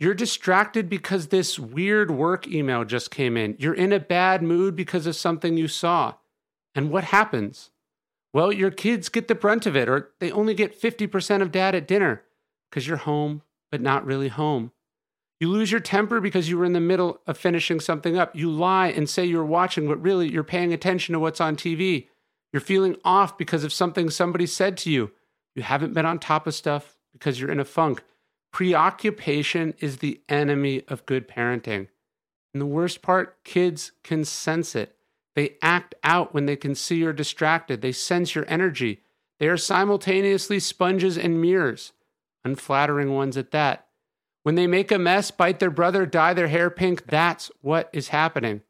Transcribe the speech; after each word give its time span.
You're 0.00 0.14
distracted 0.14 0.88
because 0.88 1.26
this 1.26 1.58
weird 1.58 2.10
work 2.10 2.46
email 2.46 2.84
just 2.84 3.10
came 3.10 3.36
in. 3.36 3.56
You're 3.58 3.74
in 3.74 3.92
a 3.92 3.98
bad 3.98 4.42
mood 4.42 4.76
because 4.76 5.06
of 5.06 5.16
something 5.16 5.56
you 5.56 5.66
saw. 5.66 6.14
And 6.74 6.90
what 6.90 7.04
happens? 7.04 7.70
Well, 8.32 8.52
your 8.52 8.70
kids 8.70 9.08
get 9.08 9.26
the 9.26 9.34
brunt 9.34 9.66
of 9.66 9.74
it, 9.74 9.88
or 9.88 10.10
they 10.20 10.30
only 10.30 10.54
get 10.54 10.80
50% 10.80 11.42
of 11.42 11.50
dad 11.50 11.74
at 11.74 11.88
dinner 11.88 12.22
because 12.70 12.86
you're 12.86 12.98
home, 12.98 13.42
but 13.70 13.80
not 13.80 14.04
really 14.04 14.28
home. 14.28 14.70
You 15.40 15.48
lose 15.48 15.70
your 15.70 15.80
temper 15.80 16.20
because 16.20 16.48
you 16.48 16.58
were 16.58 16.64
in 16.64 16.72
the 16.72 16.80
middle 16.80 17.20
of 17.26 17.38
finishing 17.38 17.80
something 17.80 18.18
up. 18.18 18.36
You 18.36 18.50
lie 18.50 18.88
and 18.88 19.08
say 19.08 19.24
you're 19.24 19.44
watching, 19.44 19.88
but 19.88 20.02
really 20.02 20.30
you're 20.30 20.44
paying 20.44 20.72
attention 20.72 21.12
to 21.12 21.20
what's 21.20 21.40
on 21.40 21.56
TV. 21.56 22.08
You're 22.52 22.60
feeling 22.60 22.96
off 23.04 23.38
because 23.38 23.64
of 23.64 23.72
something 23.72 24.10
somebody 24.10 24.46
said 24.46 24.76
to 24.78 24.90
you. 24.90 25.12
You 25.54 25.62
haven't 25.62 25.94
been 25.94 26.06
on 26.06 26.18
top 26.18 26.46
of 26.46 26.54
stuff 26.54 26.96
because 27.12 27.40
you're 27.40 27.50
in 27.50 27.60
a 27.60 27.64
funk. 27.64 28.02
Preoccupation 28.52 29.74
is 29.78 29.98
the 29.98 30.20
enemy 30.28 30.82
of 30.88 31.06
good 31.06 31.28
parenting. 31.28 31.88
And 32.52 32.60
the 32.60 32.66
worst 32.66 33.02
part, 33.02 33.44
kids 33.44 33.92
can 34.02 34.24
sense 34.24 34.74
it. 34.74 34.96
They 35.34 35.56
act 35.62 35.94
out 36.02 36.34
when 36.34 36.46
they 36.46 36.56
can 36.56 36.74
see 36.74 36.96
you're 36.96 37.12
distracted. 37.12 37.80
They 37.80 37.92
sense 37.92 38.34
your 38.34 38.44
energy. 38.48 39.02
They 39.38 39.46
are 39.46 39.56
simultaneously 39.56 40.58
sponges 40.58 41.16
and 41.16 41.40
mirrors, 41.40 41.92
unflattering 42.44 43.14
ones 43.14 43.36
at 43.36 43.52
that. 43.52 43.86
When 44.42 44.54
they 44.54 44.66
make 44.66 44.90
a 44.90 44.98
mess, 44.98 45.30
bite 45.30 45.60
their 45.60 45.70
brother, 45.70 46.06
dye 46.06 46.34
their 46.34 46.48
hair 46.48 46.70
pink, 46.70 47.06
that's 47.06 47.50
what 47.60 47.90
is 47.92 48.08
happening. 48.08 48.62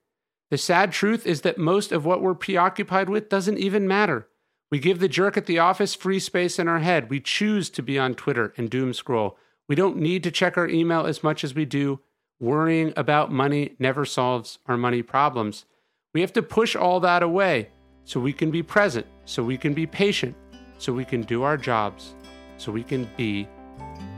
The 0.50 0.58
sad 0.58 0.92
truth 0.92 1.26
is 1.26 1.42
that 1.42 1.58
most 1.58 1.92
of 1.92 2.04
what 2.04 2.20
we're 2.20 2.34
preoccupied 2.34 3.08
with 3.08 3.28
doesn't 3.28 3.58
even 3.58 3.86
matter. 3.86 4.28
We 4.70 4.78
give 4.78 4.98
the 4.98 5.08
jerk 5.08 5.36
at 5.36 5.46
the 5.46 5.58
office 5.58 5.94
free 5.94 6.18
space 6.18 6.58
in 6.58 6.68
our 6.68 6.80
head. 6.80 7.08
We 7.08 7.20
choose 7.20 7.70
to 7.70 7.82
be 7.82 7.98
on 7.98 8.14
Twitter 8.14 8.52
and 8.56 8.68
doom 8.68 8.92
scroll. 8.92 9.38
We 9.68 9.74
don't 9.74 9.98
need 9.98 10.22
to 10.24 10.30
check 10.30 10.56
our 10.56 10.68
email 10.68 11.06
as 11.06 11.22
much 11.22 11.44
as 11.44 11.54
we 11.54 11.64
do. 11.64 12.00
Worrying 12.40 12.92
about 12.96 13.32
money 13.32 13.74
never 13.78 14.04
solves 14.04 14.58
our 14.66 14.76
money 14.76 15.02
problems. 15.02 15.66
We 16.14 16.20
have 16.22 16.32
to 16.34 16.42
push 16.42 16.74
all 16.74 17.00
that 17.00 17.22
away 17.22 17.70
so 18.04 18.20
we 18.20 18.32
can 18.32 18.50
be 18.50 18.62
present, 18.62 19.06
so 19.26 19.42
we 19.42 19.58
can 19.58 19.74
be 19.74 19.86
patient, 19.86 20.34
so 20.78 20.92
we 20.92 21.04
can 21.04 21.22
do 21.22 21.42
our 21.42 21.56
jobs, 21.56 22.14
so 22.56 22.72
we 22.72 22.82
can 22.82 23.08
be 23.16 23.46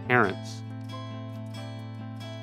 parents. 0.07 0.63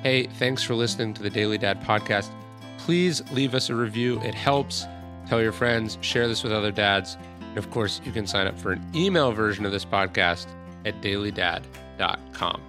Hey, 0.02 0.26
thanks 0.38 0.62
for 0.62 0.74
listening 0.74 1.14
to 1.14 1.22
the 1.22 1.30
Daily 1.30 1.58
Dad 1.58 1.80
podcast. 1.82 2.30
Please 2.76 3.22
leave 3.32 3.54
us 3.54 3.70
a 3.70 3.74
review, 3.74 4.20
it 4.20 4.34
helps. 4.34 4.86
Tell 5.28 5.40
your 5.40 5.52
friends, 5.52 5.96
share 6.00 6.28
this 6.28 6.42
with 6.42 6.52
other 6.52 6.70
dads. 6.70 7.16
And 7.40 7.58
of 7.58 7.70
course, 7.70 8.00
you 8.04 8.12
can 8.12 8.26
sign 8.26 8.46
up 8.46 8.58
for 8.58 8.72
an 8.72 8.84
email 8.94 9.32
version 9.32 9.64
of 9.64 9.72
this 9.72 9.84
podcast 9.84 10.46
at 10.84 11.00
dailydad.com. 11.00 12.62